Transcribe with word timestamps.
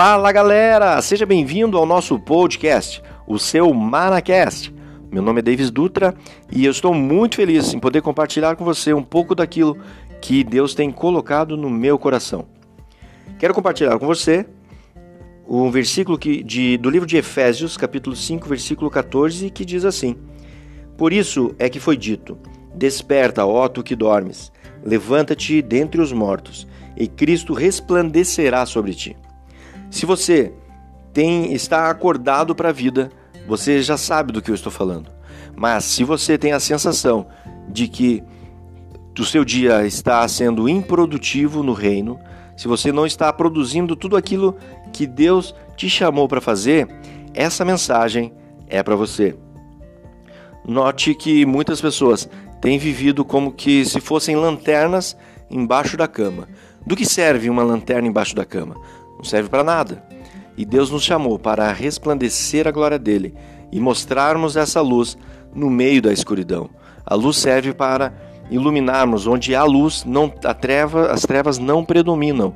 Fala 0.00 0.30
galera, 0.30 1.02
seja 1.02 1.26
bem-vindo 1.26 1.76
ao 1.76 1.84
nosso 1.84 2.20
podcast, 2.20 3.02
o 3.26 3.36
seu 3.36 3.74
Manacast. 3.74 4.72
Meu 5.10 5.20
nome 5.20 5.40
é 5.40 5.42
Davis 5.42 5.72
Dutra 5.72 6.14
e 6.52 6.64
eu 6.64 6.70
estou 6.70 6.94
muito 6.94 7.34
feliz 7.34 7.74
em 7.74 7.80
poder 7.80 8.00
compartilhar 8.00 8.54
com 8.54 8.64
você 8.64 8.94
um 8.94 9.02
pouco 9.02 9.34
daquilo 9.34 9.76
que 10.20 10.44
Deus 10.44 10.72
tem 10.72 10.92
colocado 10.92 11.56
no 11.56 11.68
meu 11.68 11.98
coração. 11.98 12.46
Quero 13.40 13.52
compartilhar 13.52 13.98
com 13.98 14.06
você 14.06 14.46
um 15.48 15.68
versículo 15.68 16.16
que, 16.16 16.44
de, 16.44 16.78
do 16.78 16.90
livro 16.90 17.04
de 17.04 17.16
Efésios, 17.16 17.76
capítulo 17.76 18.14
5, 18.14 18.48
versículo 18.48 18.88
14, 18.88 19.50
que 19.50 19.64
diz 19.64 19.84
assim: 19.84 20.14
Por 20.96 21.12
isso 21.12 21.56
é 21.58 21.68
que 21.68 21.80
foi 21.80 21.96
dito: 21.96 22.38
Desperta, 22.72 23.44
ó 23.44 23.66
tu 23.66 23.82
que 23.82 23.96
dormes, 23.96 24.52
levanta-te 24.80 25.60
dentre 25.60 26.00
os 26.00 26.12
mortos, 26.12 26.68
e 26.96 27.08
Cristo 27.08 27.52
resplandecerá 27.52 28.64
sobre 28.64 28.94
ti. 28.94 29.16
Se 29.90 30.04
você 30.06 30.52
tem 31.12 31.52
está 31.52 31.90
acordado 31.90 32.54
para 32.54 32.68
a 32.68 32.72
vida, 32.72 33.10
você 33.46 33.82
já 33.82 33.96
sabe 33.96 34.32
do 34.32 34.42
que 34.42 34.50
eu 34.50 34.54
estou 34.54 34.70
falando. 34.70 35.10
Mas 35.56 35.84
se 35.84 36.04
você 36.04 36.38
tem 36.38 36.52
a 36.52 36.60
sensação 36.60 37.26
de 37.68 37.88
que 37.88 38.22
o 39.18 39.24
seu 39.24 39.44
dia 39.44 39.84
está 39.84 40.26
sendo 40.28 40.68
improdutivo 40.68 41.62
no 41.62 41.72
reino, 41.72 42.20
se 42.56 42.68
você 42.68 42.92
não 42.92 43.04
está 43.04 43.32
produzindo 43.32 43.96
tudo 43.96 44.16
aquilo 44.16 44.56
que 44.92 45.06
Deus 45.06 45.54
te 45.76 45.88
chamou 45.90 46.28
para 46.28 46.40
fazer, 46.40 46.86
essa 47.34 47.64
mensagem 47.64 48.32
é 48.68 48.82
para 48.82 48.94
você. 48.94 49.36
Note 50.64 51.14
que 51.14 51.46
muitas 51.46 51.80
pessoas 51.80 52.28
têm 52.60 52.78
vivido 52.78 53.24
como 53.24 53.52
que 53.52 53.84
se 53.84 54.00
fossem 54.00 54.36
lanternas 54.36 55.16
embaixo 55.50 55.96
da 55.96 56.06
cama. 56.06 56.48
Do 56.86 56.94
que 56.94 57.06
serve 57.06 57.50
uma 57.50 57.62
lanterna 57.62 58.06
embaixo 58.06 58.34
da 58.34 58.44
cama? 58.44 58.76
Não 59.18 59.24
serve 59.24 59.50
para 59.50 59.64
nada. 59.64 60.02
E 60.56 60.64
Deus 60.64 60.90
nos 60.90 61.02
chamou 61.02 61.38
para 61.38 61.70
resplandecer 61.72 62.66
a 62.66 62.70
glória 62.70 62.98
dele 62.98 63.34
e 63.70 63.78
mostrarmos 63.78 64.56
essa 64.56 64.80
luz 64.80 65.18
no 65.54 65.68
meio 65.68 66.00
da 66.00 66.12
escuridão. 66.12 66.70
A 67.04 67.14
luz 67.14 67.36
serve 67.36 67.74
para 67.74 68.12
iluminarmos 68.50 69.26
onde 69.26 69.54
há 69.54 69.62
luz, 69.64 70.04
não 70.04 70.32
a 70.44 70.54
treva, 70.54 71.10
as 71.10 71.22
trevas 71.22 71.58
não 71.58 71.84
predominam. 71.84 72.54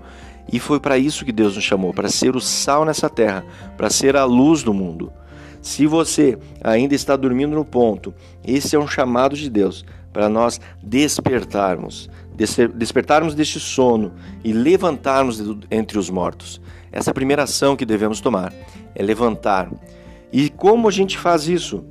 E 0.52 0.58
foi 0.58 0.80
para 0.80 0.98
isso 0.98 1.24
que 1.24 1.32
Deus 1.32 1.54
nos 1.54 1.64
chamou, 1.64 1.92
para 1.92 2.08
ser 2.08 2.34
o 2.34 2.40
sal 2.40 2.84
nessa 2.84 3.08
terra, 3.08 3.44
para 3.76 3.90
ser 3.90 4.16
a 4.16 4.24
luz 4.24 4.62
do 4.62 4.74
mundo. 4.74 5.12
Se 5.60 5.86
você 5.86 6.36
ainda 6.62 6.94
está 6.94 7.14
dormindo 7.14 7.54
no 7.54 7.64
ponto, 7.64 8.12
esse 8.44 8.74
é 8.74 8.78
um 8.78 8.88
chamado 8.88 9.36
de 9.36 9.48
Deus 9.48 9.84
para 10.12 10.28
nós 10.28 10.60
despertarmos, 10.82 12.08
despertarmos 12.74 13.34
deste 13.34 13.58
sono 13.58 14.12
e 14.44 14.52
levantarmos 14.52 15.42
entre 15.70 15.98
os 15.98 16.10
mortos. 16.10 16.60
Essa 16.90 17.10
é 17.10 17.12
a 17.12 17.14
primeira 17.14 17.44
ação 17.44 17.76
que 17.76 17.86
devemos 17.86 18.20
tomar, 18.20 18.52
é 18.94 19.02
levantar. 19.02 19.70
E 20.32 20.50
como 20.50 20.88
a 20.88 20.90
gente 20.90 21.18
faz 21.18 21.48
isso? 21.48 21.84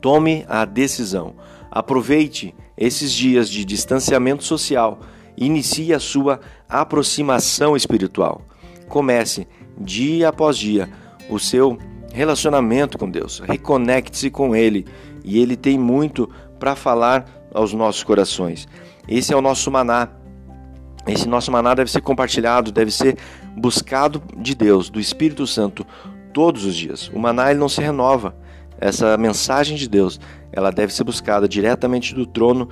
Tome 0.00 0.44
a 0.48 0.64
decisão. 0.64 1.34
Aproveite 1.70 2.54
esses 2.76 3.12
dias 3.12 3.48
de 3.48 3.64
distanciamento 3.64 4.44
social 4.44 5.00
inicie 5.36 5.92
a 5.92 5.98
sua 5.98 6.40
aproximação 6.68 7.76
espiritual. 7.76 8.42
Comece 8.88 9.46
dia 9.78 10.28
após 10.28 10.56
dia 10.56 10.88
o 11.28 11.38
seu 11.38 11.78
relacionamento 12.12 12.98
com 12.98 13.10
Deus. 13.10 13.40
Reconecte-se 13.40 14.30
com 14.30 14.54
Ele 14.54 14.86
e 15.24 15.40
Ele 15.40 15.56
tem 15.56 15.78
muito 15.78 16.28
para 16.58 16.76
falar 16.76 17.26
aos 17.52 17.72
nossos 17.72 18.02
corações. 18.02 18.68
Esse 19.08 19.32
é 19.32 19.36
o 19.36 19.42
nosso 19.42 19.70
maná. 19.70 20.08
Esse 21.06 21.28
nosso 21.28 21.50
maná 21.50 21.74
deve 21.74 21.90
ser 21.90 22.00
compartilhado, 22.00 22.70
deve 22.70 22.90
ser 22.90 23.16
buscado 23.56 24.22
de 24.36 24.54
Deus, 24.54 24.88
do 24.88 25.00
Espírito 25.00 25.46
Santo, 25.46 25.84
todos 26.32 26.64
os 26.64 26.76
dias. 26.76 27.08
O 27.08 27.18
maná 27.18 27.50
ele 27.50 27.58
não 27.58 27.68
se 27.68 27.80
renova. 27.80 28.36
Essa 28.80 29.16
mensagem 29.16 29.76
de 29.76 29.88
Deus, 29.88 30.20
ela 30.52 30.70
deve 30.70 30.92
ser 30.94 31.04
buscada 31.04 31.48
diretamente 31.48 32.14
do 32.14 32.26
trono 32.26 32.68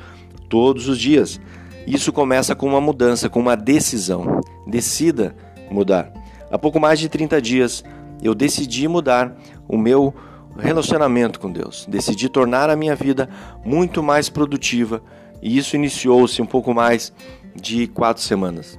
todos 0.48 0.88
os 0.88 0.98
dias. 0.98 1.40
Isso 1.86 2.12
começa 2.12 2.54
com 2.54 2.66
uma 2.66 2.80
mudança, 2.80 3.28
com 3.28 3.40
uma 3.40 3.56
decisão. 3.56 4.40
Decida 4.66 5.34
mudar. 5.70 6.12
Há 6.50 6.58
pouco 6.58 6.80
mais 6.80 6.98
de 6.98 7.08
30 7.08 7.40
dias, 7.40 7.84
eu 8.22 8.34
decidi 8.34 8.86
mudar 8.86 9.36
o 9.68 9.76
meu 9.76 10.14
relacionamento 10.58 11.40
com 11.40 11.50
Deus. 11.50 11.86
Decidi 11.88 12.28
tornar 12.28 12.68
a 12.70 12.76
minha 12.76 12.94
vida 12.94 13.28
muito 13.64 14.02
mais 14.02 14.28
produtiva 14.28 15.02
e 15.42 15.56
isso 15.56 15.76
iniciou-se 15.76 16.40
um 16.42 16.46
pouco 16.46 16.74
mais 16.74 17.12
de 17.54 17.86
quatro 17.86 18.22
semanas. 18.22 18.78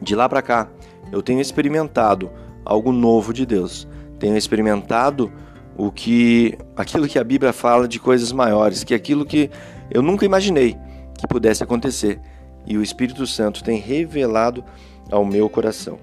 De 0.00 0.14
lá 0.14 0.28
para 0.28 0.42
cá, 0.42 0.68
eu 1.12 1.22
tenho 1.22 1.40
experimentado 1.40 2.30
algo 2.64 2.92
novo 2.92 3.32
de 3.32 3.46
Deus. 3.46 3.86
Tenho 4.18 4.36
experimentado 4.36 5.32
o 5.76 5.92
que 5.92 6.56
aquilo 6.74 7.06
que 7.06 7.18
a 7.18 7.24
Bíblia 7.24 7.52
fala 7.52 7.86
de 7.86 7.98
coisas 7.98 8.32
maiores, 8.32 8.82
que 8.82 8.94
aquilo 8.94 9.26
que 9.26 9.50
eu 9.90 10.02
nunca 10.02 10.24
imaginei 10.24 10.76
que 11.18 11.26
pudesse 11.26 11.62
acontecer. 11.62 12.20
E 12.66 12.76
o 12.76 12.82
Espírito 12.82 13.26
Santo 13.26 13.62
tem 13.62 13.78
revelado 13.78 14.64
ao 15.10 15.24
meu 15.24 15.48
coração. 15.48 15.98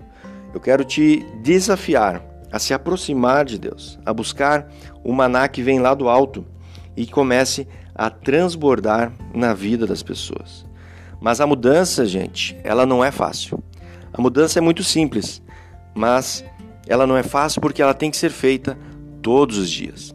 Eu 0.53 0.59
quero 0.59 0.85
te 0.85 1.25
desafiar 1.41 2.23
a 2.53 2.59
se 2.59 2.71
aproximar 2.71 3.45
de 3.45 3.57
Deus, 3.57 3.97
a 4.05 4.13
buscar 4.13 4.71
o 5.03 5.11
maná 5.11 5.47
que 5.47 5.63
vem 5.63 5.79
lá 5.79 5.95
do 5.95 6.07
alto 6.07 6.45
e 6.95 7.07
comece 7.07 7.67
a 7.95 8.11
transbordar 8.11 9.11
na 9.33 9.55
vida 9.55 9.87
das 9.87 10.03
pessoas. 10.03 10.63
Mas 11.19 11.41
a 11.41 11.47
mudança, 11.47 12.05
gente, 12.05 12.55
ela 12.63 12.85
não 12.85 13.03
é 13.03 13.09
fácil. 13.09 13.63
A 14.13 14.21
mudança 14.21 14.59
é 14.59 14.61
muito 14.61 14.83
simples, 14.83 15.41
mas 15.95 16.45
ela 16.87 17.07
não 17.07 17.17
é 17.17 17.23
fácil 17.23 17.59
porque 17.59 17.81
ela 17.81 17.95
tem 17.95 18.11
que 18.11 18.17
ser 18.17 18.29
feita 18.29 18.77
todos 19.23 19.57
os 19.57 19.71
dias. 19.71 20.13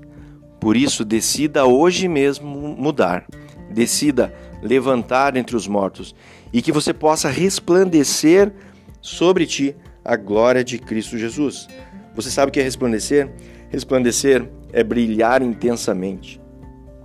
Por 0.61 0.77
isso, 0.77 1.05
decida 1.05 1.67
hoje 1.67 2.07
mesmo 2.07 2.47
mudar. 2.47 3.27
Decida 3.69 4.33
levantar 4.63 5.37
entre 5.37 5.57
os 5.57 5.67
mortos 5.67 6.15
e 6.53 6.63
que 6.63 6.71
você 6.71 6.95
possa 6.95 7.31
resplandecer 7.31 8.53
sobre 9.01 9.45
ti 9.45 9.75
a 10.05 10.15
glória 10.15 10.63
de 10.63 10.79
Cristo 10.79 11.19
Jesus. 11.19 11.69
Você 12.19 12.33
sabe 12.33 12.51
o 12.51 12.53
que 12.53 12.59
é 12.59 12.65
resplandecer? 12.65 13.31
Resplandecer 13.71 14.51
é 14.73 14.83
brilhar 14.83 15.41
intensamente. 15.41 16.41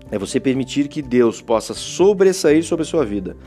É 0.09 0.17
você 0.17 0.39
permitir 0.39 0.87
que 0.87 1.03
Deus 1.03 1.39
possa 1.39 1.75
sobressair 1.75 2.63
sobre 2.63 2.81
a 2.81 2.85
sua 2.85 3.05
vida, 3.05 3.37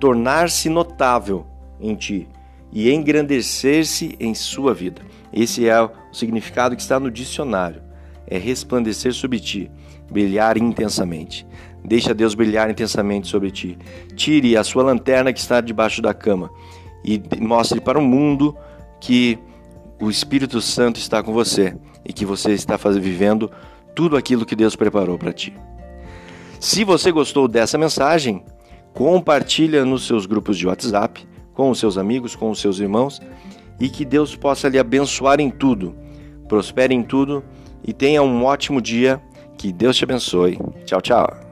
tornar-se 0.00 0.70
notável 0.70 1.46
em 1.78 1.94
ti 1.94 2.26
e 2.72 2.90
engrandecer-se 2.90 4.16
em 4.18 4.34
sua 4.34 4.72
vida. 4.72 5.02
Esse 5.30 5.68
é 5.68 5.82
o 5.82 5.90
significado 6.10 6.74
que 6.74 6.80
está 6.80 6.98
no 6.98 7.10
dicionário. 7.10 7.82
É 8.26 8.38
resplandecer 8.38 9.12
sobre 9.12 9.38
ti, 9.38 9.70
brilhar 10.10 10.56
intensamente. 10.56 11.46
Deixa 11.84 12.14
Deus 12.14 12.34
brilhar 12.34 12.70
intensamente 12.70 13.28
sobre 13.28 13.50
ti. 13.50 13.76
Tire 14.16 14.56
a 14.56 14.64
sua 14.64 14.82
lanterna 14.82 15.30
que 15.30 15.40
está 15.40 15.60
debaixo 15.60 16.00
da 16.00 16.14
cama 16.14 16.50
e 17.04 17.20
mostre 17.38 17.82
para 17.82 17.98
o 17.98 18.02
mundo 18.02 18.56
que 18.98 19.38
o 20.02 20.10
Espírito 20.10 20.60
Santo 20.60 20.98
está 20.98 21.22
com 21.22 21.32
você 21.32 21.76
e 22.04 22.12
que 22.12 22.26
você 22.26 22.50
está 22.50 22.76
fazendo, 22.76 23.04
vivendo 23.04 23.50
tudo 23.94 24.16
aquilo 24.16 24.44
que 24.44 24.56
Deus 24.56 24.74
preparou 24.74 25.16
para 25.16 25.32
ti. 25.32 25.54
Se 26.58 26.82
você 26.82 27.12
gostou 27.12 27.46
dessa 27.46 27.78
mensagem, 27.78 28.44
compartilha 28.92 29.84
nos 29.84 30.04
seus 30.04 30.26
grupos 30.26 30.58
de 30.58 30.66
WhatsApp, 30.66 31.24
com 31.54 31.70
os 31.70 31.78
seus 31.78 31.96
amigos, 31.96 32.34
com 32.34 32.50
os 32.50 32.60
seus 32.60 32.80
irmãos, 32.80 33.22
e 33.78 33.88
que 33.88 34.04
Deus 34.04 34.34
possa 34.34 34.68
lhe 34.68 34.78
abençoar 34.78 35.38
em 35.38 35.50
tudo, 35.50 35.94
prospere 36.48 36.92
em 36.92 37.04
tudo 37.04 37.44
e 37.86 37.92
tenha 37.92 38.24
um 38.24 38.44
ótimo 38.44 38.82
dia. 38.82 39.22
Que 39.56 39.72
Deus 39.72 39.96
te 39.96 40.02
abençoe. 40.02 40.58
Tchau, 40.84 41.00
tchau. 41.00 41.51